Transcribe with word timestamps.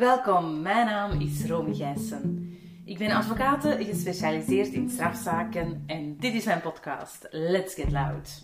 Welkom, 0.00 0.62
mijn 0.62 0.86
naam 0.86 1.20
is 1.20 1.46
Romy 1.46 1.74
Gijssen. 1.74 2.56
Ik 2.84 2.98
ben 2.98 3.10
advocaat 3.10 3.64
gespecialiseerd 3.64 4.72
in 4.72 4.90
strafzaken 4.90 5.82
en 5.86 6.16
dit 6.16 6.34
is 6.34 6.44
mijn 6.44 6.60
podcast 6.60 7.28
Let's 7.30 7.74
Get 7.74 7.92
Loud. 7.92 8.40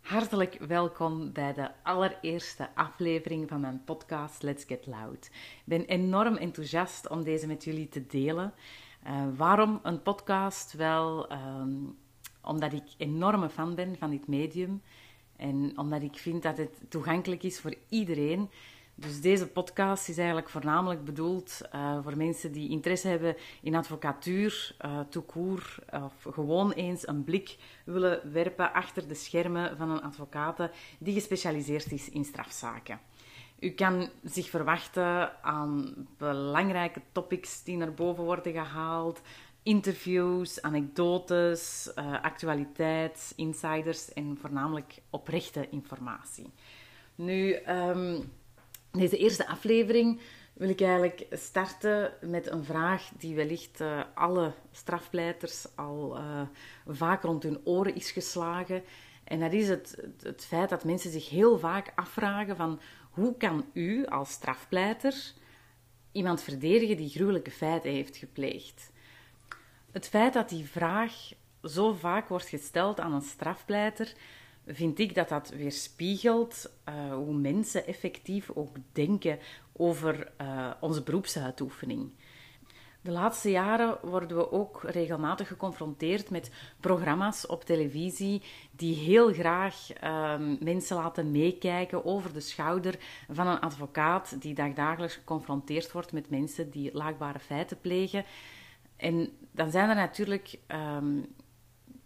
Hartelijk 0.00 0.58
welkom 0.66 1.32
bij 1.32 1.52
de 1.52 1.70
allereerste 1.82 2.68
aflevering 2.74 3.48
van 3.48 3.60
mijn 3.60 3.82
podcast 3.84 4.42
Let's 4.42 4.64
Get 4.64 4.86
Loud. 4.86 5.26
Ik 5.26 5.62
ben 5.64 5.84
enorm 5.84 6.36
enthousiast 6.36 7.08
om 7.08 7.24
deze 7.24 7.46
met 7.46 7.64
jullie 7.64 7.88
te 7.88 8.06
delen. 8.06 8.52
Uh, 9.06 9.22
waarom 9.36 9.80
een 9.82 10.02
podcast? 10.02 10.72
Wel, 10.72 11.32
um, 11.32 11.98
omdat 12.42 12.72
ik 12.72 12.84
enorme 12.96 13.48
fan 13.48 13.74
ben 13.74 13.96
van 13.98 14.10
dit 14.10 14.26
medium. 14.26 14.82
En 15.36 15.72
omdat 15.76 16.02
ik 16.02 16.16
vind 16.16 16.42
dat 16.42 16.56
het 16.56 16.80
toegankelijk 16.88 17.42
is 17.42 17.60
voor 17.60 17.74
iedereen. 17.88 18.50
Dus 18.96 19.20
deze 19.20 19.48
podcast 19.48 20.08
is 20.08 20.16
eigenlijk 20.16 20.48
voornamelijk 20.48 21.04
bedoeld 21.04 21.60
uh, 21.74 21.98
voor 22.02 22.16
mensen 22.16 22.52
die 22.52 22.70
interesse 22.70 23.08
hebben 23.08 23.36
in 23.62 23.74
advocatuur, 23.74 24.76
uh, 24.84 25.00
toekoer, 25.00 25.76
of 25.90 26.34
gewoon 26.34 26.72
eens 26.72 27.08
een 27.08 27.24
blik 27.24 27.56
willen 27.84 28.32
werpen 28.32 28.72
achter 28.72 29.08
de 29.08 29.14
schermen 29.14 29.76
van 29.76 29.90
een 29.90 30.02
advocaat 30.02 30.68
die 30.98 31.14
gespecialiseerd 31.14 31.92
is 31.92 32.08
in 32.08 32.24
strafzaken. 32.24 33.00
U 33.58 33.70
kan 33.70 34.08
zich 34.22 34.50
verwachten 34.50 35.42
aan 35.42 35.94
belangrijke 36.18 37.00
topics 37.12 37.62
die 37.62 37.76
naar 37.76 37.94
boven 37.94 38.24
worden 38.24 38.52
gehaald, 38.52 39.20
interviews, 39.64 40.62
anekdotes, 40.62 41.92
uh, 41.98 42.22
actualiteit, 42.22 43.32
insiders 43.36 44.12
en 44.12 44.36
voornamelijk 44.40 45.02
oprechte 45.10 45.68
informatie. 45.70 46.52
Nu, 47.14 47.56
um, 47.68 48.32
deze 48.90 49.16
eerste 49.16 49.46
aflevering 49.48 50.20
wil 50.52 50.68
ik 50.68 50.80
eigenlijk 50.80 51.26
starten 51.30 52.12
met 52.20 52.50
een 52.50 52.64
vraag 52.64 53.10
die 53.18 53.34
wellicht 53.34 53.80
uh, 53.80 54.02
alle 54.14 54.52
strafpleiters 54.70 55.66
al 55.76 56.18
uh, 56.18 56.40
vaak 56.86 57.22
rond 57.22 57.42
hun 57.42 57.60
oren 57.64 57.94
is 57.94 58.10
geslagen. 58.10 58.82
En 59.24 59.40
dat 59.40 59.52
is 59.52 59.68
het, 59.68 60.08
het 60.22 60.44
feit 60.44 60.68
dat 60.68 60.84
mensen 60.84 61.10
zich 61.10 61.28
heel 61.30 61.58
vaak 61.58 61.92
afvragen 61.94 62.56
van 62.56 62.80
hoe 63.10 63.36
kan 63.36 63.64
u 63.72 64.06
als 64.06 64.30
strafpleiter 64.30 65.32
iemand 66.12 66.42
verdedigen 66.42 66.96
die 66.96 67.08
gruwelijke 67.08 67.50
feiten 67.50 67.90
heeft 67.90 68.16
gepleegd? 68.16 68.92
Het 69.94 70.08
feit 70.08 70.32
dat 70.32 70.48
die 70.48 70.68
vraag 70.68 71.12
zo 71.62 71.92
vaak 71.92 72.28
wordt 72.28 72.48
gesteld 72.48 73.00
aan 73.00 73.12
een 73.12 73.22
strafpleiter, 73.22 74.12
vind 74.66 74.98
ik 74.98 75.14
dat 75.14 75.28
dat 75.28 75.48
weerspiegelt 75.48 76.70
uh, 76.88 77.14
hoe 77.14 77.34
mensen 77.34 77.86
effectief 77.86 78.50
ook 78.54 78.76
denken 78.92 79.38
over 79.72 80.32
uh, 80.40 80.70
onze 80.80 81.02
beroepsuitoefening. 81.02 82.10
De 83.00 83.10
laatste 83.10 83.50
jaren 83.50 83.98
worden 84.02 84.36
we 84.36 84.52
ook 84.52 84.82
regelmatig 84.82 85.48
geconfronteerd 85.48 86.30
met 86.30 86.50
programma's 86.80 87.46
op 87.46 87.64
televisie 87.64 88.42
die 88.70 88.94
heel 88.94 89.32
graag 89.32 90.02
uh, 90.02 90.34
mensen 90.60 90.96
laten 90.96 91.30
meekijken 91.30 92.04
over 92.04 92.32
de 92.32 92.40
schouder 92.40 92.98
van 93.30 93.46
een 93.46 93.60
advocaat 93.60 94.42
die 94.42 94.54
dagdagelijks 94.54 95.14
geconfronteerd 95.14 95.92
wordt 95.92 96.12
met 96.12 96.30
mensen 96.30 96.70
die 96.70 96.90
laagbare 96.92 97.38
feiten 97.38 97.80
plegen. 97.80 98.24
En 98.96 99.30
dan 99.50 99.70
zijn 99.70 99.88
er 99.88 99.94
natuurlijk 99.94 100.58
um, 100.68 101.34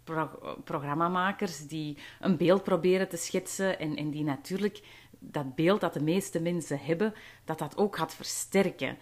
pro 0.03 0.29
programmamakers 0.63 1.67
die 1.67 1.97
een 2.19 2.37
beeld 2.37 2.63
proberen 2.63 3.09
te 3.09 3.17
schetsen 3.17 3.79
en, 3.79 3.95
en 3.95 4.09
die 4.09 4.23
natuurlijk 4.23 4.83
dat 5.19 5.55
beeld 5.55 5.81
dat 5.81 5.93
de 5.93 6.03
meeste 6.03 6.41
mensen 6.41 6.79
hebben, 6.79 7.13
dat 7.45 7.59
dat 7.59 7.77
ook 7.77 7.95
gaat 7.95 8.15
versterken. 8.15 8.97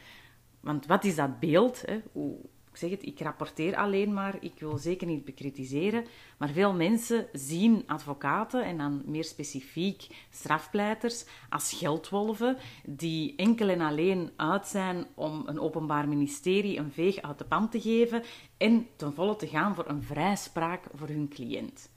Want 0.59 0.85
wat 0.85 1.03
is 1.03 1.15
dat 1.15 1.39
beeld? 1.39 1.83
Hè? 1.85 2.01
Hoe, 2.11 2.39
ik 2.77 2.83
zeg 2.83 2.99
het, 2.99 3.07
ik 3.07 3.19
rapporteer 3.19 3.75
alleen 3.75 4.13
maar, 4.13 4.37
ik 4.39 4.53
wil 4.59 4.77
zeker 4.77 5.07
niet 5.07 5.25
bekritiseren. 5.25 6.05
Maar 6.37 6.49
veel 6.49 6.73
mensen 6.73 7.27
zien 7.33 7.83
advocaten 7.87 8.65
en 8.65 8.77
dan 8.77 9.01
meer 9.05 9.23
specifiek 9.23 10.07
strafpleiters 10.29 11.25
als 11.49 11.73
geldwolven 11.73 12.57
die 12.85 13.35
enkel 13.35 13.69
en 13.69 13.81
alleen 13.81 14.31
uit 14.35 14.67
zijn 14.67 15.05
om 15.15 15.43
een 15.45 15.59
openbaar 15.59 16.07
ministerie 16.07 16.77
een 16.77 16.91
veeg 16.91 17.21
uit 17.21 17.37
de 17.37 17.45
pan 17.45 17.69
te 17.69 17.81
geven 17.81 18.23
en 18.57 18.87
ten 18.95 19.13
volle 19.13 19.35
te 19.35 19.47
gaan 19.47 19.75
voor 19.75 19.89
een 19.89 20.03
vrijspraak 20.03 20.83
voor 20.93 21.07
hun 21.07 21.27
cliënt. 21.29 21.89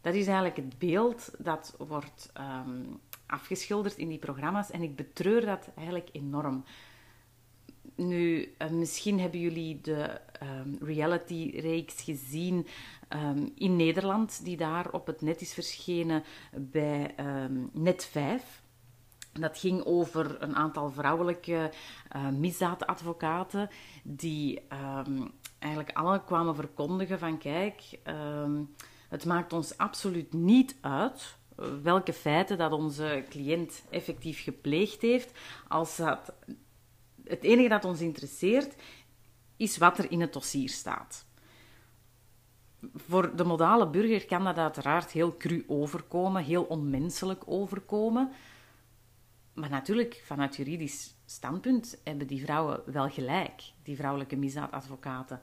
Dat 0.00 0.14
is 0.14 0.26
eigenlijk 0.26 0.56
het 0.56 0.78
beeld 0.78 1.30
dat 1.38 1.74
wordt 1.78 2.32
um, 2.38 3.00
afgeschilderd 3.26 3.96
in 3.96 4.08
die 4.08 4.18
programma's 4.18 4.70
en 4.70 4.82
ik 4.82 4.96
betreur 4.96 5.46
dat 5.46 5.70
eigenlijk 5.76 6.08
enorm. 6.12 6.64
Nu, 7.94 8.54
uh, 8.58 8.68
misschien 8.68 9.20
hebben 9.20 9.40
jullie 9.40 9.80
de 9.80 10.20
um, 10.42 10.78
reality-reeks 10.80 12.02
gezien 12.02 12.66
um, 13.08 13.52
in 13.54 13.76
Nederland, 13.76 14.44
die 14.44 14.56
daar 14.56 14.92
op 14.92 15.06
het 15.06 15.20
net 15.20 15.40
is 15.40 15.54
verschenen 15.54 16.22
bij 16.52 17.14
um, 17.20 17.70
Net 17.72 18.04
5. 18.04 18.62
Dat 19.32 19.58
ging 19.58 19.84
over 19.84 20.42
een 20.42 20.56
aantal 20.56 20.90
vrouwelijke 20.90 21.70
uh, 22.16 22.28
misdaadadvocaten 22.28 23.70
die 24.02 24.62
eigenlijk 25.58 25.96
alle 25.96 26.24
kwamen 26.24 26.54
verkondigen 26.54 27.18
van 27.18 27.38
kijk, 27.38 27.82
het 29.08 29.24
maakt 29.24 29.52
ons 29.52 29.76
absoluut 29.76 30.32
niet 30.32 30.76
uit 30.80 31.36
welke 31.82 32.12
feiten 32.12 32.58
dat 32.58 32.72
onze 32.72 33.24
cliënt 33.28 33.82
effectief 33.90 34.42
gepleegd 34.42 35.02
heeft, 35.02 35.38
als 35.68 35.96
dat 35.96 36.32
het 37.24 37.42
enige 37.42 37.68
dat 37.68 37.84
ons 37.84 38.00
interesseert 38.00 38.74
is 39.56 39.76
wat 39.76 39.98
er 39.98 40.10
in 40.10 40.20
het 40.20 40.32
dossier 40.32 40.68
staat. 40.68 41.26
Voor 42.94 43.36
de 43.36 43.44
modale 43.44 43.88
burger 43.88 44.26
kan 44.26 44.44
dat 44.44 44.58
uiteraard 44.58 45.10
heel 45.10 45.36
cru 45.36 45.64
overkomen, 45.66 46.44
heel 46.44 46.62
onmenselijk 46.62 47.42
overkomen. 47.46 48.30
Maar 49.52 49.70
natuurlijk, 49.70 50.22
vanuit 50.24 50.56
juridisch 50.56 51.14
standpunt 51.24 52.00
hebben 52.04 52.26
die 52.26 52.42
vrouwen 52.42 52.82
wel 52.86 53.08
gelijk, 53.08 53.62
die 53.82 53.96
vrouwelijke 53.96 54.36
misdaadadvocaten. 54.36 55.40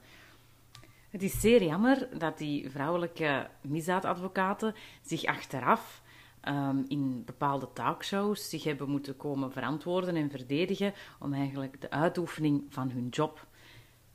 Het 1.10 1.22
is 1.22 1.40
zeer 1.40 1.62
jammer 1.62 2.18
dat 2.18 2.38
die 2.38 2.70
vrouwelijke 2.70 3.50
misdaadadvocaten 3.60 4.74
zich 5.02 5.24
achteraf 5.24 6.02
um, 6.48 6.84
in 6.88 7.22
bepaalde 7.24 7.68
talkshows 7.72 8.48
zich 8.48 8.64
hebben 8.64 8.88
moeten 8.88 9.16
komen 9.16 9.52
verantwoorden 9.52 10.16
en 10.16 10.30
verdedigen 10.30 10.94
om 11.18 11.34
eigenlijk 11.34 11.80
de 11.80 11.90
uitoefening 11.90 12.64
van 12.68 12.90
hun 12.90 13.08
job 13.08 13.48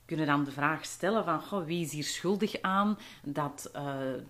kunnen 0.06 0.26
dan 0.26 0.44
de 0.44 0.52
vraag 0.52 0.86
stellen 0.86 1.24
van 1.24 1.42
goh, 1.42 1.66
wie 1.66 1.86
is 1.86 1.92
hier 1.92 2.04
schuldig 2.04 2.62
aan 2.62 2.98
dat 3.24 3.72
uh, 3.76 3.82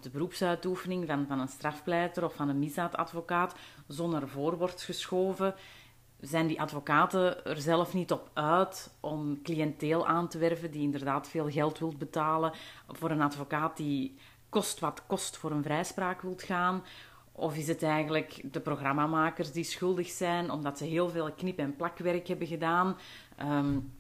de 0.02 0.10
beroepsuitoefening 0.10 1.08
van, 1.08 1.26
van 1.28 1.40
een 1.40 1.48
strafpleiter 1.48 2.24
of 2.24 2.36
van 2.36 2.50
een 2.50 2.60
misdaadadvocaat 2.60 3.56
zo 3.90 4.08
naar 4.08 4.28
voren 4.28 4.58
wordt 4.58 4.82
geschoven. 4.82 5.56
Zijn 6.20 6.48
die 6.48 6.62
advocaten 6.62 7.46
er 7.46 7.62
zelf 7.62 7.94
niet 7.94 8.12
op 8.12 8.30
uit 8.34 8.94
om 9.00 9.42
cliënteel 9.42 10.08
aan 10.08 10.28
te 10.28 10.38
werven 10.38 10.72
die 10.72 10.82
inderdaad 10.82 11.28
veel 11.28 11.50
geld 11.50 11.80
wilt 11.80 11.98
betalen 11.98 12.52
voor 12.88 13.12
een 13.12 13.22
advocaat 13.22 13.78
die 13.78 14.18
kost 14.50 14.80
wat 14.80 15.06
kost 15.08 15.38
voor 15.38 15.52
een 15.52 15.64
vrijspraak 15.64 16.22
wilt 16.22 16.44
gaan? 16.44 16.84
Of 17.38 17.57
is 17.57 17.68
het 17.68 17.84
eigenlijk 17.84 18.41
de 18.51 18.59
programmamakers 18.59 19.51
die 19.51 19.63
schuldig 19.63 20.09
zijn 20.09 20.51
omdat 20.51 20.78
ze 20.78 20.84
heel 20.84 21.09
veel 21.09 21.31
knip- 21.31 21.59
en 21.59 21.75
plakwerk 21.75 22.28
hebben 22.28 22.47
gedaan 22.47 22.97
um, 23.41 23.94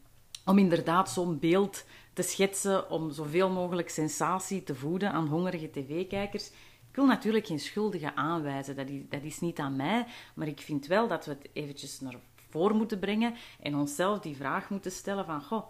om 0.45 0.57
inderdaad 0.57 1.09
zo'n 1.09 1.39
beeld 1.39 1.85
te 2.13 2.21
schetsen, 2.21 2.89
om 2.89 3.11
zoveel 3.11 3.49
mogelijk 3.49 3.89
sensatie 3.89 4.63
te 4.63 4.75
voeden 4.75 5.11
aan 5.11 5.27
hongerige 5.27 5.69
tv-kijkers? 5.69 6.47
Ik 6.89 6.95
wil 6.95 7.05
natuurlijk 7.05 7.47
geen 7.47 7.59
schuldige 7.59 8.15
aanwijzen, 8.15 8.75
dat 8.75 8.89
is, 8.89 9.01
dat 9.09 9.23
is 9.23 9.39
niet 9.39 9.59
aan 9.59 9.75
mij, 9.75 10.05
maar 10.35 10.47
ik 10.47 10.61
vind 10.61 10.87
wel 10.87 11.07
dat 11.07 11.25
we 11.25 11.31
het 11.31 11.49
eventjes 11.53 11.99
naar 11.99 12.15
voren 12.49 12.75
moeten 12.75 12.99
brengen 12.99 13.33
en 13.59 13.75
onszelf 13.75 14.19
die 14.19 14.35
vraag 14.35 14.69
moeten 14.69 14.91
stellen 14.91 15.25
van, 15.25 15.43
goh, 15.43 15.65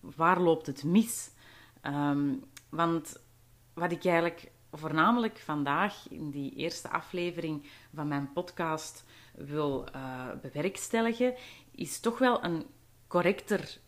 waar 0.00 0.40
loopt 0.40 0.66
het 0.66 0.84
mis? 0.84 1.30
Um, 1.86 2.44
want 2.68 3.20
wat 3.74 3.92
ik 3.92 4.04
eigenlijk 4.04 4.51
voornamelijk 4.72 5.38
vandaag 5.38 6.08
in 6.08 6.30
die 6.30 6.54
eerste 6.54 6.90
aflevering 6.90 7.66
van 7.94 8.08
mijn 8.08 8.32
podcast 8.32 9.04
wil 9.34 9.86
uh, 9.94 10.28
bewerkstelligen, 10.42 11.34
is 11.74 12.00
toch 12.00 12.18
wel 12.18 12.44
een 12.44 12.66
correcter 13.06 13.78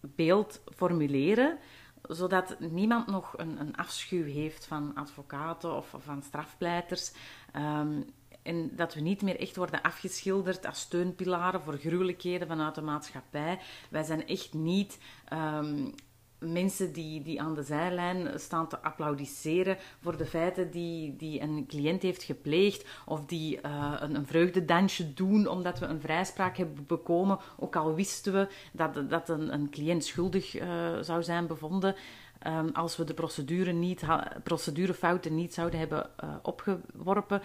beeld 0.00 0.62
formuleren, 0.74 1.58
zodat 2.02 2.60
niemand 2.60 3.06
nog 3.06 3.34
een, 3.36 3.60
een 3.60 3.76
afschuw 3.76 4.24
heeft 4.24 4.66
van 4.66 4.94
advocaten 4.94 5.76
of, 5.76 5.94
van 5.98 6.22
strafpleiters. 6.22 7.12
Um, 7.56 8.04
en 8.42 8.76
dat 8.76 8.94
we 8.94 9.00
niet 9.00 9.22
meer 9.22 9.40
echt 9.40 9.56
worden 9.56 9.82
afgeschilderd 9.82 10.66
als 10.66 10.80
steunpilaren 10.80 11.60
voor 11.62 11.76
gruwelijkheden 11.76 12.48
vanuit 12.48 12.74
de 12.74 12.82
maatschappij. 12.82 13.58
Wij 13.90 14.02
zijn 14.02 14.26
echt 14.26 14.54
niet 14.54 14.98
um, 15.32 15.94
mensen 16.38 16.92
die, 16.92 17.22
die 17.22 17.40
aan 17.40 17.54
de 17.54 17.62
zijlijn 17.62 18.40
staan 18.40 18.68
te 18.68 18.80
applaudisseren 18.80 19.76
voor 20.00 20.16
de 20.16 20.26
feiten 20.26 20.70
die, 20.70 21.16
die 21.16 21.40
een 21.40 21.64
cliënt 21.66 22.02
heeft 22.02 22.22
gepleegd, 22.22 22.88
of 23.04 23.24
die 23.24 23.60
uh, 23.66 23.94
een, 23.98 24.14
een 24.14 24.26
vreugdedansje 24.26 25.14
doen 25.14 25.46
omdat 25.46 25.78
we 25.78 25.86
een 25.86 26.00
vrijspraak 26.00 26.56
hebben 26.56 26.84
bekomen, 26.86 27.38
ook 27.58 27.76
al 27.76 27.94
wisten 27.94 28.32
we 28.32 28.48
dat, 28.72 29.10
dat 29.10 29.28
een, 29.28 29.52
een 29.52 29.70
cliënt 29.70 30.04
schuldig 30.04 30.60
uh, 30.60 30.68
zou 31.00 31.22
zijn 31.22 31.46
bevonden. 31.46 31.94
Um, 32.46 32.70
als 32.72 32.96
we 32.96 33.04
de 33.04 33.14
procedure 33.14 33.72
niet, 33.72 34.02
procedurefouten 34.42 35.34
niet 35.34 35.54
zouden 35.54 35.78
hebben 35.78 36.10
uh, 36.24 36.30
opgeworpen, 36.42 37.42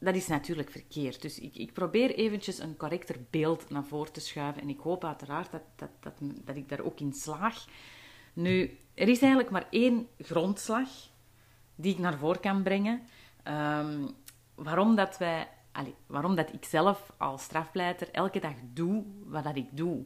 dat 0.00 0.14
is 0.14 0.26
natuurlijk 0.26 0.70
verkeerd. 0.70 1.22
Dus 1.22 1.38
ik, 1.38 1.56
ik, 1.56 1.72
probeer 1.72 2.14
eventjes 2.14 2.58
een 2.58 2.76
correcter 2.76 3.16
beeld 3.30 3.70
naar 3.70 3.84
voren 3.84 4.12
te 4.12 4.20
schuiven. 4.20 4.62
En 4.62 4.68
ik 4.68 4.78
hoop 4.78 5.04
uiteraard 5.04 5.50
dat, 5.50 5.62
dat, 5.76 5.90
dat, 6.00 6.14
dat 6.44 6.56
ik 6.56 6.68
daar 6.68 6.80
ook 6.80 7.00
in 7.00 7.12
slaag. 7.12 7.64
Nu, 8.32 8.78
er 8.94 9.08
is 9.08 9.20
eigenlijk 9.20 9.50
maar 9.50 9.66
één 9.70 10.08
grondslag 10.18 10.88
die 11.74 11.92
ik 11.92 11.98
naar 11.98 12.18
voren 12.18 12.40
kan 12.40 12.62
brengen. 12.62 13.02
Um, 13.44 14.08
waarom 14.54 14.94
dat 14.94 15.18
wij... 15.18 15.48
Allez, 15.72 15.92
waarom 16.06 16.34
dat 16.34 16.52
ik 16.52 16.64
zelf 16.64 17.12
als 17.16 17.42
strafpleiter 17.42 18.08
elke 18.10 18.40
dag 18.40 18.54
doe 18.72 19.04
wat 19.24 19.44
dat 19.44 19.56
ik 19.56 19.76
doe. 19.76 20.04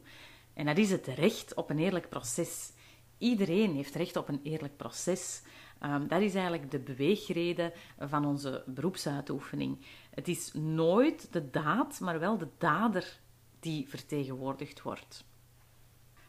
En 0.54 0.66
dat 0.66 0.78
is 0.78 0.90
het 0.90 1.06
recht 1.06 1.54
op 1.54 1.70
een 1.70 1.78
eerlijk 1.78 2.08
proces. 2.08 2.72
Iedereen 3.18 3.74
heeft 3.74 3.94
recht 3.94 4.16
op 4.16 4.28
een 4.28 4.40
eerlijk 4.42 4.76
proces. 4.76 5.42
Um, 5.84 6.08
dat 6.08 6.20
is 6.20 6.34
eigenlijk 6.34 6.70
de 6.70 6.78
beweegreden 6.78 7.72
van 7.98 8.26
onze 8.26 8.62
beroepsuitoefening. 8.66 9.78
Het 10.10 10.28
is 10.28 10.52
nooit 10.52 11.32
de 11.32 11.50
daad, 11.50 12.00
maar 12.00 12.18
wel 12.18 12.38
de 12.38 12.48
dader 12.58 13.20
die 13.60 13.88
vertegenwoordigd 13.88 14.82
wordt. 14.82 15.24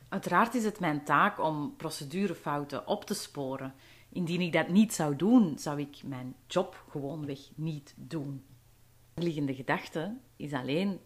Uiteraard 0.09 0.55
is 0.55 0.63
het 0.63 0.79
mijn 0.79 1.03
taak 1.03 1.39
om 1.39 1.75
procedurefouten 1.77 2.87
op 2.87 3.05
te 3.05 3.13
sporen. 3.13 3.73
Indien 4.09 4.41
ik 4.41 4.53
dat 4.53 4.67
niet 4.67 4.93
zou 4.93 5.15
doen, 5.15 5.59
zou 5.59 5.79
ik 5.79 6.03
mijn 6.03 6.35
job 6.47 6.85
gewoonweg 6.89 7.39
niet 7.55 7.93
doen. 7.97 8.43
De 9.13 9.21
liggende 9.23 9.55
gedachte 9.55 10.17
is 10.35 10.53
alleen 10.53 10.99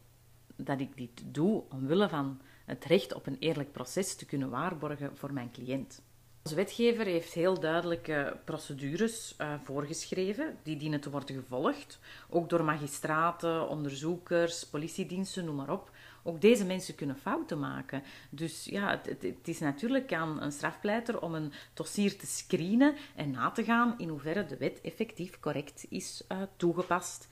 dat 0.55 0.79
ik 0.79 0.97
dit 0.97 1.23
doe 1.25 1.63
omwille 1.69 2.09
van 2.09 2.41
het 2.65 2.85
recht 2.85 3.13
op 3.13 3.27
een 3.27 3.37
eerlijk 3.39 3.71
proces 3.71 4.15
te 4.15 4.25
kunnen 4.25 4.49
waarborgen 4.49 5.17
voor 5.17 5.33
mijn 5.33 5.51
cliënt. 5.51 6.01
Onze 6.49 6.61
wetgever 6.61 7.05
heeft 7.05 7.33
heel 7.33 7.59
duidelijke 7.59 8.37
procedures 8.45 9.35
uh, 9.41 9.53
voorgeschreven, 9.63 10.57
die 10.63 10.77
dienen 10.77 11.01
te 11.01 11.09
worden 11.09 11.35
gevolgd, 11.35 11.99
ook 12.29 12.49
door 12.49 12.63
magistraten, 12.63 13.69
onderzoekers, 13.69 14.65
politiediensten, 14.65 15.45
noem 15.45 15.55
maar 15.55 15.69
op. 15.69 15.91
Ook 16.23 16.41
deze 16.41 16.65
mensen 16.65 16.95
kunnen 16.95 17.15
fouten 17.15 17.59
maken. 17.59 18.03
Dus 18.29 18.65
ja, 18.65 19.01
het, 19.03 19.21
het, 19.21 19.47
is 19.47 19.59
natuurlijk 19.59 20.13
aan 20.13 20.41
een 20.41 20.51
strafpleiter 20.51 21.21
om 21.21 21.35
een 21.35 21.53
dossier 21.73 22.17
te 22.17 22.27
screenen 22.27 22.95
en 23.15 23.31
na 23.31 23.51
te 23.51 23.63
gaan 23.63 23.95
in 23.97 24.09
hoeverre 24.09 24.45
de 24.45 24.57
wet 24.57 24.81
effectief 24.81 25.39
correct 25.39 25.85
is 25.89 26.23
uh, 26.31 26.37
toegepast. 26.55 27.27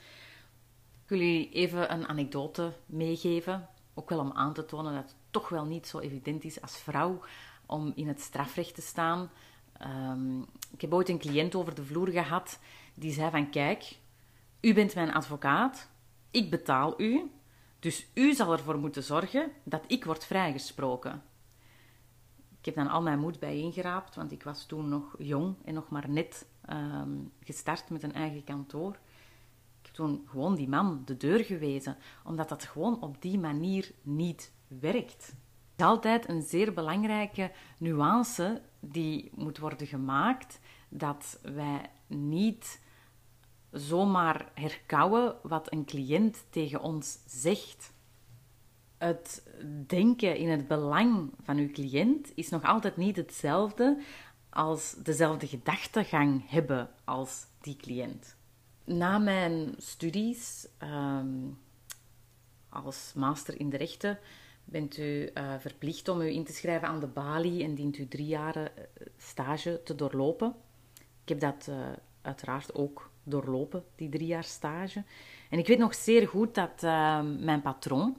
Ik 1.04 1.10
wil 1.10 1.20
jullie 1.20 1.52
even 1.52 1.94
een 1.94 2.08
anekdote 2.08 2.74
meegeven, 2.86 3.70
ook 3.94 4.10
wel 4.10 4.20
om 4.20 4.32
aan 4.32 4.54
te 4.54 4.66
tonen 4.66 4.94
dat 4.94 5.04
het 5.04 5.16
toch 5.32 5.50
wel 5.50 5.66
niet 5.66 5.88
zo 5.88 6.00
evident 6.00 6.44
is 6.44 6.62
als 6.62 6.78
vrouw 6.78 7.22
om 7.68 7.92
in 7.96 8.08
het 8.08 8.22
strafrecht 8.22 8.76
te 8.76 8.82
staan. 8.82 9.30
Um, 9.82 10.46
ik 10.72 10.82
heb 10.82 10.94
ooit 10.94 11.10
een 11.10 11.20
cliënt 11.20 11.56
over 11.56 11.76
de 11.76 11.86
vloer 11.86 12.08
gehad 12.08 12.60
die 12.94 13.14
zei 13.14 13.32
van 13.32 13.50
kijk, 13.50 13.98
u 14.62 14.74
bent 14.74 14.96
mijn 14.96 15.14
advocaat, 15.14 15.90
ik 16.32 16.50
betaal 16.50 17.02
u, 17.02 17.32
dus 17.80 18.08
u 18.14 18.34
zal 18.34 18.52
ervoor 18.52 18.78
moeten 18.78 19.04
zorgen 19.04 19.52
dat 19.64 19.84
ik 19.88 20.06
word 20.06 20.26
vrijgesproken. 20.26 21.24
Ik 22.60 22.66
heb 22.66 22.76
dan 22.76 22.88
al 22.88 23.02
mijn 23.02 23.20
moed 23.20 23.40
bijeengeraapt, 23.40 24.16
want 24.16 24.32
ik 24.32 24.44
was 24.44 24.66
toen 24.66 24.90
nog 24.90 25.16
jong 25.18 25.56
en 25.66 25.74
nog 25.74 25.90
maar 25.90 26.10
net 26.10 26.48
um, 26.70 27.32
gestart 27.44 27.90
met 27.90 28.04
een 28.04 28.14
eigen 28.14 28.44
kantoor. 28.44 28.92
Ik 29.80 29.86
heb 29.86 29.94
toen 29.94 30.28
gewoon 30.30 30.56
die 30.56 30.70
man 30.70 31.02
de 31.06 31.18
deur 31.18 31.44
gewezen, 31.44 31.98
omdat 32.24 32.50
dat 32.50 32.64
gewoon 32.64 33.02
op 33.02 33.22
die 33.22 33.40
manier 33.40 33.92
niet 34.02 34.52
werkt 34.68 35.36
is 35.78 35.86
altijd 35.86 36.30
een 36.30 36.42
zeer 36.42 36.74
belangrijke 36.74 37.52
nuance 37.78 38.62
die 38.80 39.32
moet 39.36 39.58
worden 39.58 39.88
gemaakt, 39.88 40.60
dat 40.90 41.40
wij 41.42 41.90
niet 42.08 42.82
zomaar 43.72 44.52
herkauwen 44.54 45.36
wat 45.44 45.72
een 45.72 45.86
cliënt 45.86 46.46
tegen 46.50 46.82
ons 46.82 47.20
zegt. 47.26 47.94
Het 48.98 49.44
denken 49.88 50.38
in 50.38 50.50
het 50.50 50.68
belang 50.68 51.32
van 51.42 51.58
uw 51.58 51.72
cliënt 51.72 52.32
is 52.36 52.50
nog 52.50 52.64
altijd 52.64 52.98
niet 52.98 53.16
hetzelfde 53.16 54.02
als 54.50 54.96
dezelfde 55.04 55.48
gedachtegang 55.48 56.50
hebben 56.50 56.90
als 57.04 57.46
die 57.62 57.76
cliënt. 57.76 58.36
Na 58.84 59.18
mijn 59.18 59.74
studies 59.78 60.68
um, 60.84 61.60
als 62.70 63.12
master 63.16 63.60
in 63.60 63.70
de 63.70 63.78
rechten 63.78 64.20
bent 64.70 64.98
u 64.98 65.30
uh, 65.34 65.54
verplicht 65.60 66.08
om 66.08 66.22
u 66.22 66.34
in 66.34 66.44
te 66.44 66.54
schrijven 66.54 66.88
aan 66.88 67.00
de 67.00 67.08
balie 67.08 67.64
en 67.64 67.76
dient 67.76 67.98
u 67.98 68.08
drie 68.08 68.26
jaren 68.26 68.78
eh, 68.78 68.84
stage 69.18 69.82
te 69.84 69.96
doorlopen. 69.96 70.56
Ik 71.24 71.30
heb 71.30 71.40
dat 71.40 71.68
uh, 71.70 71.88
uiteraard 72.22 72.76
ook 72.76 73.12
doorlopen, 73.24 73.84
die 73.96 74.10
drie 74.10 74.28
jaar 74.28 74.44
stage. 74.44 75.04
En 75.50 75.60
ik 75.60 75.68
weet 75.68 75.78
nog 75.78 75.96
zeer 75.96 76.28
goed 76.28 76.56
dat 76.56 76.82
mijn 77.40 77.62
patroon, 77.62 78.18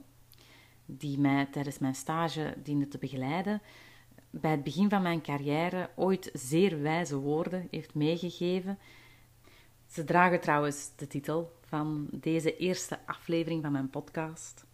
die 0.85 1.19
mij 1.19 1.45
tijdens 1.45 1.79
mijn 1.79 1.95
stage 1.95 2.55
diende 2.63 2.87
te 2.87 2.97
begeleiden, 2.97 3.61
bij 4.29 4.51
het 4.51 4.63
begin 4.63 4.89
van 4.89 5.01
mijn 5.01 5.21
carrière 5.21 5.89
ooit 5.95 6.29
zeer 6.33 6.81
wijze 6.81 7.17
woorden 7.17 7.67
heeft 7.71 7.93
meegegeven. 7.93 8.79
Ze 9.87 10.03
dragen 10.03 10.41
trouwens 10.41 10.95
de 10.95 11.07
titel 11.07 11.51
van 11.65 12.07
deze 12.11 12.57
eerste 12.57 12.99
aflevering 13.05 13.61
van 13.61 13.71
mijn 13.71 13.89
podcast. 13.89 14.65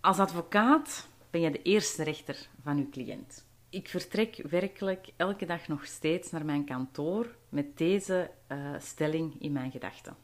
Als 0.00 0.18
advocaat 0.18 1.08
ben 1.30 1.40
je 1.40 1.50
de 1.50 1.62
eerste 1.62 2.02
rechter 2.02 2.48
van 2.62 2.76
uw 2.76 2.88
cliënt. 2.90 3.46
Ik 3.70 3.88
vertrek 3.88 4.42
werkelijk 4.48 5.08
elke 5.16 5.46
dag 5.46 5.68
nog 5.68 5.86
steeds 5.86 6.30
naar 6.30 6.44
mijn 6.44 6.64
kantoor 6.64 7.36
met 7.48 7.78
deze 7.78 8.30
uh, 8.48 8.74
stelling 8.78 9.40
in 9.40 9.52
mijn 9.52 9.70
gedachten. 9.70 10.16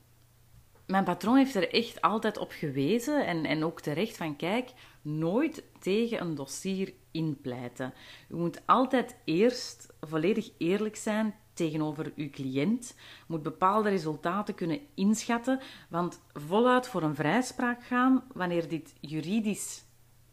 Mijn 0.86 1.04
patroon 1.04 1.36
heeft 1.36 1.54
er 1.54 1.72
echt 1.72 2.00
altijd 2.00 2.38
op 2.38 2.50
gewezen 2.50 3.26
en, 3.26 3.44
en 3.44 3.64
ook 3.64 3.80
terecht 3.80 4.16
van 4.16 4.36
kijk, 4.36 4.70
nooit 5.02 5.64
tegen 5.80 6.20
een 6.20 6.34
dossier 6.34 6.92
inpleiten. 7.10 7.94
U 8.28 8.36
moet 8.36 8.62
altijd 8.66 9.16
eerst 9.24 9.92
volledig 10.00 10.50
eerlijk 10.58 10.96
zijn 10.96 11.34
tegenover 11.54 12.12
uw 12.16 12.30
cliënt, 12.30 12.96
moet 13.26 13.42
bepaalde 13.42 13.88
resultaten 13.88 14.54
kunnen 14.54 14.80
inschatten, 14.94 15.60
want 15.88 16.20
voluit 16.32 16.88
voor 16.88 17.02
een 17.02 17.14
vrijspraak 17.14 17.84
gaan, 17.84 18.24
wanneer 18.32 18.68
dit 18.68 18.94
juridisch 19.00 19.84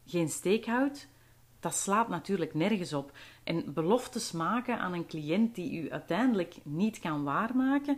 geen 0.06 0.30
steek 0.30 0.66
houdt, 0.66 1.08
dat 1.60 1.76
slaat 1.76 2.08
natuurlijk 2.08 2.54
nergens 2.54 2.94
op. 2.94 3.12
En 3.44 3.74
beloftes 3.74 4.32
maken 4.32 4.80
aan 4.80 4.94
een 4.94 5.08
cliënt 5.08 5.56
die 5.56 5.82
u 5.82 5.92
uiteindelijk 5.92 6.56
niet 6.64 7.00
kan 7.00 7.24
waarmaken, 7.24 7.98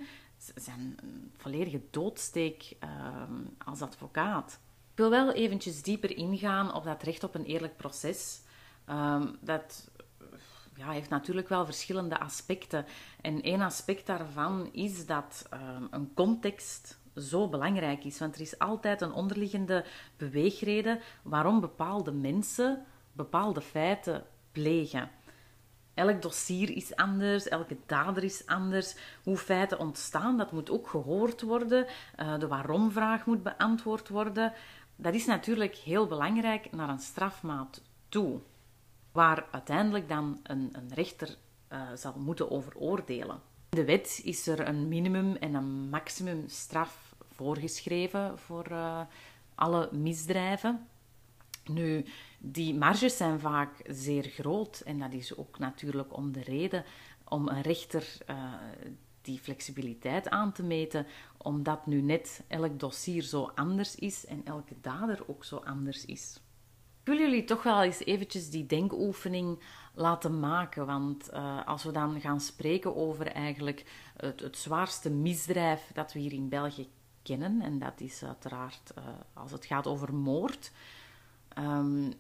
zijn 0.56 0.98
een 1.02 1.32
volledige 1.38 1.82
doodsteek 1.90 2.76
uh, 2.84 3.24
als 3.66 3.82
advocaat. 3.82 4.60
Ik 4.92 5.00
wil 5.00 5.10
wel 5.10 5.32
eventjes 5.32 5.82
dieper 5.82 6.18
ingaan 6.18 6.74
op 6.74 6.84
dat 6.84 7.04
recht 7.04 7.24
op 7.24 7.36
een 7.36 7.46
eerlijk 7.46 7.78
proces. 7.78 8.42
Um, 8.90 9.38
dat 9.42 9.92
ja, 10.76 10.92
heeft 10.92 11.10
natuurlijk 11.10 11.50
wel 11.50 11.66
verschillende 11.66 12.20
aspecten. 12.20 12.86
En 13.22 13.42
één 13.42 13.62
aspect 13.62 14.06
daarvan 14.06 14.70
is 14.72 15.06
dat 15.06 15.50
um, 15.54 15.88
een 15.92 16.12
context 16.14 17.00
zo 17.16 17.50
belangrijk 17.50 18.04
is. 18.04 18.20
Want 18.20 18.36
er 18.36 18.42
is 18.42 18.60
altijd 18.60 19.02
een 19.02 19.14
onderliggende 19.14 19.86
beweegreden 20.18 21.00
waarom 21.24 21.60
bepaalde 21.60 22.12
mensen 22.12 22.86
bepaalde 23.12 23.62
feiten 23.62 24.24
plegen. 24.52 25.10
Elk 25.94 26.22
dossier 26.22 26.76
is 26.76 26.96
anders, 26.96 27.48
elke 27.48 27.78
dader 27.86 28.24
is 28.24 28.46
anders. 28.46 28.96
Hoe 29.24 29.38
feiten 29.38 29.80
ontstaan, 29.80 30.38
dat 30.38 30.52
moet 30.52 30.70
ook 30.70 30.88
gehoord 30.88 31.42
worden. 31.42 31.86
Uh, 32.20 32.40
de 32.40 32.48
waarom-vraag 32.48 33.26
moet 33.26 33.44
beantwoord 33.44 34.10
worden. 34.10 34.54
Dat 34.96 35.14
is 35.14 35.26
natuurlijk 35.26 35.76
heel 35.76 36.08
belangrijk 36.08 36.72
naar 36.72 36.90
een 36.90 37.00
strafmaat 37.00 37.82
toe 38.10 38.42
waar 39.14 39.48
uiteindelijk 39.52 40.10
dan 40.10 40.40
een, 40.44 40.70
een 40.72 40.94
rechter 40.94 41.38
uh, 41.72 41.82
zal 41.96 42.14
moeten 42.18 42.52
over 42.52 42.78
oordelen. 42.78 43.42
In 43.70 43.80
de 43.80 43.86
wet 43.86 44.22
is 44.24 44.48
er 44.48 44.68
een 44.68 44.88
minimum 44.88 45.36
en 45.36 45.54
een 45.54 45.90
maximum 45.90 46.44
straf 46.48 47.16
voorgeschreven 47.32 48.40
voor 48.40 48.68
uh, 48.72 49.02
alle 49.56 49.90
misdrijven. 49.92 50.88
Nu, 51.66 52.06
die 52.40 52.76
marges 52.76 53.18
zijn 53.18 53.40
vaak 53.40 53.82
zeer 53.88 54.24
groot 54.24 54.80
en 54.80 55.00
dat 55.00 55.14
is 55.14 55.38
ook 55.38 55.60
natuurlijk 55.60 56.18
om 56.18 56.32
de 56.32 56.44
reden 56.44 56.84
om 57.28 57.48
een 57.48 57.62
rechter 57.62 58.18
uh, 58.30 58.54
die 59.22 59.40
flexibiliteit 59.40 60.30
aan 60.30 60.52
te 60.52 60.64
meten, 60.64 61.06
omdat 61.38 61.86
nu 61.86 62.02
net 62.02 62.44
elk 62.48 62.80
dossier 62.80 63.22
zo 63.22 63.52
anders 63.56 63.96
is 63.96 64.26
en 64.26 64.42
elke 64.46 64.76
dader 64.82 65.24
ook 65.28 65.44
zo 65.44 65.56
anders 65.58 66.06
is. 66.06 66.40
Wil 67.04 67.18
jullie 67.18 67.44
toch 67.44 67.64
wel 67.64 67.84
eens 67.84 68.00
eventjes 68.00 68.50
die 68.50 68.66
denkoefening 68.66 69.60
laten 69.94 70.40
maken. 70.40 70.86
Want 70.86 71.30
uh, 71.34 71.68
als 71.68 71.84
we 71.84 71.92
dan 71.92 72.22
gaan 72.22 72.42
spreken 72.42 72.96
over 72.96 73.28
eigenlijk 73.28 73.86
het, 74.18 74.40
het, 74.40 74.58
zwaarste 74.58 75.10
misdrijf 75.10 75.92
dat 75.94 76.14
we 76.14 76.20
hier 76.20 76.34
in 76.34 76.50
België 76.50 76.88
kennen, 77.22 77.62
en 77.62 77.80
dat 77.80 78.02
is 78.02 78.24
uiteraard 78.24 78.94
uh, 78.98 79.04
als 79.34 79.52
het 79.52 79.66
gaat 79.66 79.88
over 79.88 80.14
moord, 80.14 80.72
um, 81.58 82.14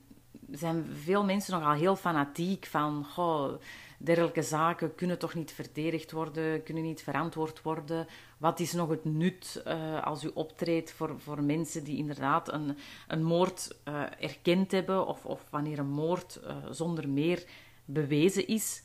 zijn 0.51 0.85
veel 1.03 1.23
mensen 1.23 1.53
nogal 1.53 1.73
heel 1.73 1.95
fanatiek 1.95 2.65
van. 2.65 3.05
Goh, 3.05 3.53
dergelijke 3.97 4.41
zaken 4.41 4.95
kunnen 4.95 5.19
toch 5.19 5.33
niet 5.33 5.51
verdedigd 5.51 6.11
worden, 6.11 6.63
kunnen 6.63 6.83
niet 6.83 7.01
verantwoord 7.01 7.61
worden. 7.61 8.07
Wat 8.37 8.59
is 8.59 8.73
nog 8.73 8.89
het 8.89 9.05
nut 9.05 9.63
uh, 9.67 10.03
als 10.03 10.23
u 10.23 10.31
optreedt 10.33 10.91
voor, 10.91 11.19
voor 11.19 11.43
mensen 11.43 11.83
die 11.83 11.97
inderdaad 11.97 12.53
een, 12.53 12.77
een 13.07 13.23
moord 13.23 13.75
uh, 13.87 14.01
erkend 14.19 14.71
hebben 14.71 15.07
of, 15.07 15.25
of 15.25 15.41
wanneer 15.49 15.79
een 15.79 15.91
moord 15.91 16.39
uh, 16.43 16.55
zonder 16.69 17.09
meer 17.09 17.43
bewezen 17.85 18.47
is? 18.47 18.83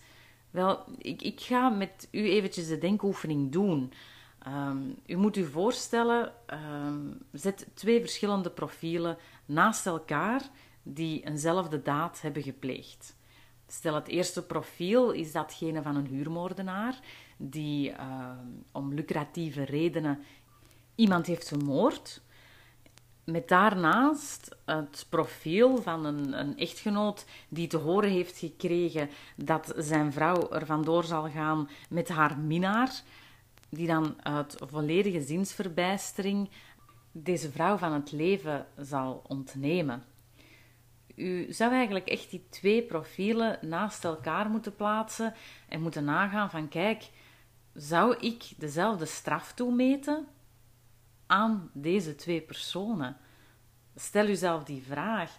Wel, 0.50 0.84
ik, 0.98 1.22
ik 1.22 1.40
ga 1.40 1.68
met 1.68 2.08
u 2.10 2.30
eventjes 2.30 2.68
de 2.68 2.78
denkoefening 2.78 3.52
doen. 3.52 3.92
Um, 4.46 4.94
u 5.06 5.16
moet 5.16 5.36
u 5.36 5.44
voorstellen, 5.44 6.32
um, 6.86 7.18
zet 7.32 7.66
twee 7.74 8.00
verschillende 8.00 8.50
profielen 8.50 9.16
naast 9.46 9.86
elkaar 9.86 10.42
die 10.94 11.24
eenzelfde 11.24 11.82
daad 11.82 12.20
hebben 12.20 12.42
gepleegd. 12.42 13.16
Stel, 13.66 13.94
het 13.94 14.08
eerste 14.08 14.42
profiel 14.42 15.10
is 15.10 15.32
datgene 15.32 15.82
van 15.82 15.96
een 15.96 16.06
huurmoordenaar 16.06 17.00
die 17.36 17.90
uh, 17.90 18.30
om 18.72 18.94
lucratieve 18.94 19.64
redenen 19.64 20.22
iemand 20.94 21.26
heeft 21.26 21.48
vermoord. 21.48 22.20
Met 23.24 23.48
daarnaast 23.48 24.56
het 24.64 25.06
profiel 25.08 25.82
van 25.82 26.04
een, 26.04 26.38
een, 26.40 26.56
echtgenoot 26.58 27.24
die 27.48 27.66
te 27.66 27.76
horen 27.76 28.10
heeft 28.10 28.38
gekregen 28.38 29.10
dat 29.36 29.72
zijn 29.76 30.12
vrouw 30.12 30.50
er 30.50 30.66
vandoor 30.66 31.04
zal 31.04 31.30
gaan 31.30 31.68
met 31.88 32.08
haar 32.08 32.38
minnaar, 32.38 33.02
die 33.68 33.86
dan 33.86 34.22
uit 34.22 34.56
volledige 34.58 35.20
zinsverbijstering 35.20 36.50
deze 37.12 37.50
vrouw 37.50 37.76
van 37.76 37.92
het 37.92 38.12
leven 38.12 38.66
zal 38.76 39.22
ontnemen 39.26 40.02
u 41.18 41.52
zou 41.52 41.72
eigenlijk 41.72 42.06
echt 42.06 42.30
die 42.30 42.46
twee 42.50 42.82
profielen 42.82 43.58
naast 43.62 44.04
elkaar 44.04 44.50
moeten 44.50 44.74
plaatsen 44.76 45.34
en 45.68 45.82
moeten 45.82 46.04
nagaan 46.04 46.50
van 46.50 46.68
kijk, 46.68 47.10
zou 47.74 48.16
ik 48.16 48.44
dezelfde 48.56 49.06
straf 49.06 49.52
toemeten 49.52 50.26
aan 51.26 51.70
deze 51.72 52.14
twee 52.14 52.40
personen? 52.40 53.16
Stel 53.94 54.28
uzelf 54.28 54.64
die 54.64 54.82
vraag. 54.82 55.38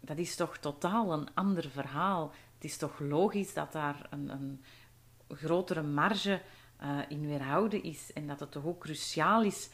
Dat 0.00 0.18
is 0.18 0.36
toch 0.36 0.56
totaal 0.56 1.12
een 1.12 1.34
ander 1.34 1.70
verhaal. 1.70 2.32
Het 2.54 2.64
is 2.64 2.76
toch 2.76 2.98
logisch 2.98 3.54
dat 3.54 3.72
daar 3.72 4.06
een, 4.10 4.28
een 4.28 4.64
grotere 5.28 5.82
marge 5.82 6.42
uh, 6.82 6.98
in 7.08 7.26
weerhouden 7.26 7.82
is 7.82 8.12
en 8.12 8.26
dat 8.26 8.40
het 8.40 8.50
toch 8.50 8.64
ook 8.64 8.80
cruciaal 8.80 9.42
is 9.42 9.70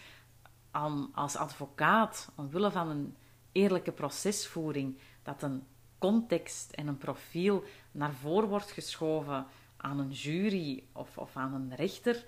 om 0.73 1.11
als 1.15 1.37
advocaat, 1.37 2.33
omwille 2.37 2.71
van 2.71 2.89
een 2.89 3.17
eerlijke 3.59 3.93
procesvoering, 3.93 4.99
dat 5.23 5.43
een 5.43 5.63
context 5.99 6.73
en 6.73 6.87
een 6.87 6.99
profiel 6.99 7.65
naar 7.91 8.15
voren 8.15 8.49
wordt 8.49 8.71
geschoven 8.71 9.47
aan 9.77 9.99
een 9.99 10.11
jury 10.11 10.85
of, 10.93 11.19
of 11.19 11.37
aan 11.37 11.55
een 11.55 11.75
rechter, 11.75 12.25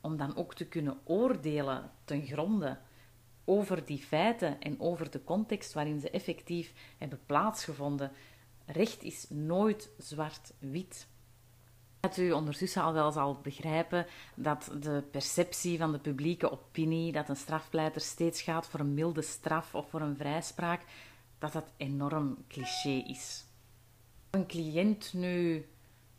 om 0.00 0.16
dan 0.16 0.36
ook 0.36 0.54
te 0.54 0.66
kunnen 0.66 0.98
oordelen 1.04 1.90
ten 2.04 2.26
gronde 2.26 2.78
over 3.44 3.84
die 3.84 3.98
feiten 3.98 4.60
en 4.60 4.80
over 4.80 5.10
de 5.10 5.24
context 5.24 5.72
waarin 5.72 6.00
ze 6.00 6.10
effectief 6.10 6.72
hebben 6.98 7.20
plaatsgevonden. 7.26 8.12
Recht 8.66 9.02
is 9.02 9.26
nooit 9.28 9.90
zwart-wit. 9.98 11.06
Dat 12.04 12.16
u 12.16 12.32
ondertussen 12.32 12.82
al 12.82 12.92
wel 12.92 13.12
zal 13.12 13.38
begrijpen 13.42 14.06
dat 14.34 14.70
de 14.80 15.02
perceptie 15.10 15.78
van 15.78 15.92
de 15.92 15.98
publieke 15.98 16.50
opinie 16.50 17.12
dat 17.12 17.28
een 17.28 17.36
strafpleiter 17.36 18.00
steeds 18.00 18.42
gaat 18.42 18.66
voor 18.66 18.80
een 18.80 18.94
milde 18.94 19.22
straf 19.22 19.74
of 19.74 19.88
voor 19.88 20.00
een 20.00 20.16
vrijspraak, 20.16 20.80
dat 21.38 21.52
dat 21.52 21.64
enorm 21.76 22.44
cliché 22.48 23.02
is. 23.06 23.44
Of 24.30 24.40
een 24.40 24.46
cliënt 24.46 25.12
nu 25.12 25.66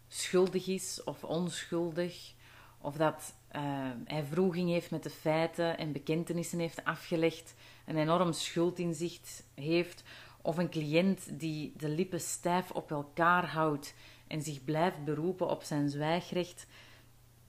schuldig 0.08 0.68
is 0.68 1.04
of 1.04 1.24
onschuldig, 1.24 2.34
of 2.77 2.96
dat 2.96 3.34
uh, 3.56 3.62
hij 4.06 4.24
vroeging 4.24 4.70
heeft 4.70 4.92
met 4.92 5.04
de 5.04 5.10
feiten 5.10 5.77
en 5.77 5.92
bekentenissen 5.92 6.60
heeft 6.60 6.84
afgelegd, 6.84 7.54
een 7.86 7.98
enorm 7.98 8.34
schuldinzicht 8.34 9.44
heeft, 9.54 10.04
of 10.42 10.58
een 10.58 10.70
cliënt 10.70 11.39
die 11.39 11.74
de 11.77 11.89
lippen 11.89 12.22
stijf 12.22 12.72
op 12.72 12.92
elkaar 12.92 13.46
houdt 13.46 13.94
en 14.27 14.41
zich 14.41 14.63
blijft 14.63 15.03
beroepen 15.03 15.50
op 15.50 15.63
zijn 15.63 15.89
zwijgrecht, 15.89 16.67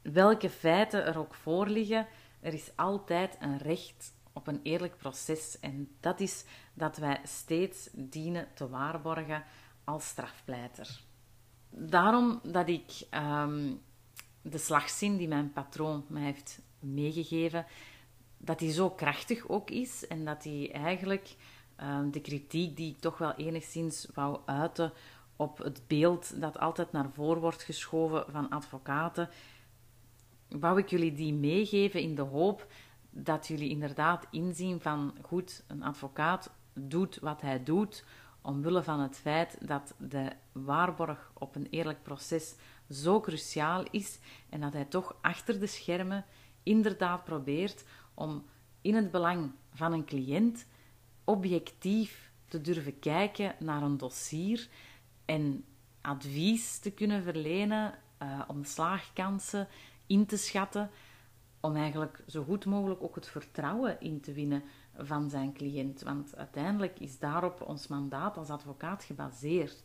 welke 0.02 0.50
feiten 0.50 1.04
er 1.04 1.18
ook 1.18 1.35
voor 1.35 1.66
liggen, 1.66 2.06
er 2.40 2.54
is 2.54 2.71
altijd 2.76 3.37
een 3.40 3.59
recht 3.59 4.14
op 4.33 4.47
een 4.47 4.61
eerlijk 4.62 4.97
proces. 4.97 5.61
En 5.61 5.88
dat 6.00 6.21
is 6.21 6.45
dat 6.75 6.97
wij 6.97 7.21
steeds 7.25 7.88
dienen 7.92 8.49
te 8.54 8.68
waarborgen 8.68 9.45
als 9.85 10.06
strafpleiter. 10.06 11.00
Daarom 11.71 12.40
dat 12.42 12.68
ik 12.68 13.06
um, 13.11 13.83
de 14.42 14.59
slagzin 14.59 15.16
die 15.16 15.28
mijn 15.28 15.52
patroon 15.52 16.04
mij 16.09 16.23
heeft 16.23 16.61
meegegeven, 16.78 17.66
dat 18.38 18.59
die 18.59 18.73
zo 18.73 18.90
krachtig 18.90 19.49
ook 19.49 19.71
is 19.71 20.06
en 20.06 20.25
dat 20.25 20.42
die 20.42 20.73
eigenlijk 20.73 21.37
um, 21.80 22.11
de 22.11 22.21
kritiek 22.21 22.76
die 22.76 22.90
ik 22.90 23.00
toch 23.00 23.18
wel 23.18 23.35
enigszins 23.35 24.06
wou 24.14 24.40
uiten 24.45 24.92
op 25.37 25.59
het 25.59 25.83
beeld 25.87 26.40
dat 26.40 26.59
altijd 26.59 26.93
naar 26.93 27.11
voren 27.11 27.40
wordt 27.40 27.62
geschoven 27.62 28.25
van 28.28 28.49
advocaten, 28.49 29.28
wou 30.49 30.78
ik 30.78 30.88
jullie 30.88 31.12
die 31.12 31.35
meegeven 31.35 32.00
in 32.00 32.14
de 32.14 32.23
hoop 32.23 32.66
dat 33.11 33.47
jullie 33.47 33.71
inderdaad 33.71 34.26
inzien 34.31 34.81
van 34.81 35.14
goed, 35.23 35.64
een 35.66 35.83
advocaat 35.83 36.50
doet 36.73 37.19
wat 37.19 37.40
hij 37.40 37.62
doet 37.62 38.05
omwille 38.47 38.83
van 38.83 39.00
het 39.00 39.16
feit 39.16 39.59
dat 39.61 39.95
de 39.99 40.33
waarborg 40.52 41.31
op 41.35 41.55
een 41.57 41.66
eerlijk 41.71 42.02
proces 42.02 42.55
zo 42.90 43.21
cruciaal 43.21 43.85
is 43.90 44.19
en 44.49 44.61
dat 44.61 44.73
hij 44.73 44.85
toch 44.85 45.16
achter 45.21 45.61
de 45.61 45.66
schermen 45.66 46.25
inderdaad 46.62 47.25
probeert 47.25 47.85
om 48.14 48.45
in 48.81 48.95
het 48.95 49.11
belang 49.11 49.50
van 49.73 49.93
een 49.93 50.05
cliënt 50.05 50.66
objectief 51.25 52.31
te 52.49 52.61
durven 52.61 52.99
kijken 52.99 53.55
naar 53.59 53.83
een 53.83 53.97
dossier 53.97 54.69
en 55.26 55.64
advies 56.00 56.78
te 56.78 56.90
kunnen 56.90 57.23
verlenen 57.23 57.95
uh, 58.23 58.40
om 58.47 58.64
slaagkansen 58.64 59.68
in 60.06 60.26
te 60.26 60.37
schatten 60.37 60.90
om 61.61 61.76
eigenlijk 61.76 62.23
zo 62.26 62.45
goed 62.45 62.64
mogelijk 62.64 63.02
ook 63.02 63.14
het 63.14 63.28
vertrouwen 63.28 64.00
in 64.00 64.21
te 64.21 64.33
winnen 64.33 64.62
van 64.97 65.30
zijn 65.30 65.52
cliënt. 65.52 66.02
Want 66.02 66.37
uiteindelijk 66.37 67.00
is 67.00 67.18
daarop 67.18 67.61
ons 67.61 67.87
mandaat 67.87 68.37
als 68.37 68.49
advocaat 68.49 69.04
gebaseerd. 69.04 69.85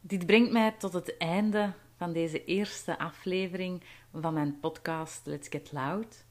Dit 0.00 0.26
brengt 0.26 0.52
mij 0.52 0.72
tot 0.72 0.92
het 0.92 1.16
einde 1.16 1.72
van 1.96 2.12
deze 2.12 2.44
eerste 2.44 2.98
aflevering 2.98 3.82
van 4.12 4.34
mijn 4.34 4.60
podcast 4.60 5.26
Let's 5.26 5.48
Get 5.48 5.72
Loud. 5.72 6.24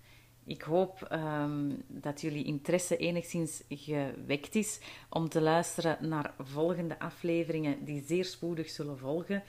Ik 0.48 0.62
hoop 0.62 1.08
um, 1.12 1.84
dat 1.88 2.22
jullie 2.22 2.46
interesse 2.46 2.98
enigszins 2.98 3.64
gewekt 3.70 4.56
is 4.56 4.80
om 5.10 5.30
te 5.30 5.42
luisteren 5.42 5.98
naar 6.10 6.34
volgende 6.40 7.00
afleveringen 7.00 7.86
die 7.86 8.04
zeer 8.06 8.26
spoedig 8.26 8.70
zullen 8.70 8.98
volgen 8.98 9.44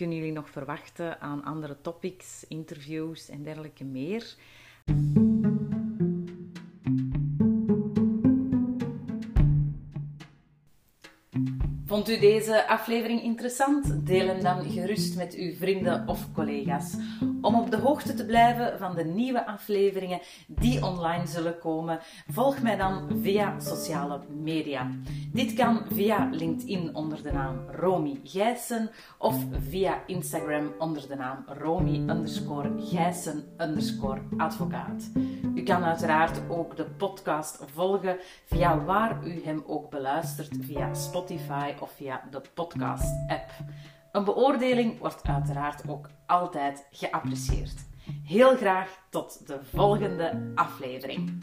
kunnen 0.00 0.18
jullie 0.18 0.32
nog 0.32 0.50
verwachten 0.50 1.20
aan 1.20 1.44
andere 1.44 1.76
topics, 1.80 2.44
interviews 2.48 3.28
en 3.28 3.42
dergelijke 3.42 3.84
meer. 3.84 4.34
Vond 11.84 12.08
u 12.08 12.18
deze 12.18 12.66
aflevering 12.68 13.22
interessant? 13.22 14.06
Deel 14.06 14.26
hem 14.26 14.42
dan 14.42 14.70
gerust 14.70 15.16
met 15.16 15.34
uw 15.34 15.54
vrienden 15.54 16.08
of 16.08 16.32
collega's. 16.32 16.96
Om 17.42 17.54
op 17.54 17.70
de 17.70 17.76
hoogte 17.76 18.14
te 18.14 18.26
blijven 18.26 18.78
van 18.78 18.94
de 18.94 19.04
nieuwe 19.04 19.46
afleveringen 19.46 20.20
die 20.46 20.84
online 20.84 21.26
zullen 21.26 21.58
komen, 21.58 21.98
volg 22.28 22.62
mij 22.62 22.76
dan 22.76 23.08
via 23.22 23.60
sociale 23.60 24.20
media. 24.28 24.90
Dit 25.32 25.54
kan 25.54 25.82
via 25.92 26.28
LinkedIn 26.30 26.94
onder 26.94 27.22
de 27.22 27.32
naam 27.32 27.64
Romy 27.70 28.20
Gijssen 28.24 28.90
of 29.18 29.44
via 29.68 30.02
Instagram 30.06 30.72
onder 30.78 31.08
de 31.08 31.14
naam 31.14 31.44
Romy 31.46 31.94
underscore 31.94 32.70
Gijssen 32.78 33.44
underscore 33.58 34.20
advocaat. 34.36 35.10
U 35.54 35.62
kan 35.62 35.84
uiteraard 35.84 36.40
ook 36.48 36.76
de 36.76 36.84
podcast 36.84 37.64
volgen 37.74 38.16
via 38.44 38.84
waar 38.84 39.26
u 39.26 39.44
hem 39.44 39.62
ook 39.66 39.90
beluistert, 39.90 40.56
via 40.60 40.94
Spotify 40.94 41.72
of 41.80 41.92
via 41.92 42.22
de 42.30 42.40
podcast-app. 42.54 43.52
Een 44.12 44.24
beoordeling 44.24 44.98
wordt 44.98 45.26
uiteraard 45.28 45.88
ook 45.88 46.08
altijd 46.26 46.86
geapprecieerd. 46.90 47.88
Heel 48.24 48.56
graag 48.56 49.06
tot 49.10 49.46
de 49.46 49.58
volgende 49.64 50.52
aflevering. 50.54 51.42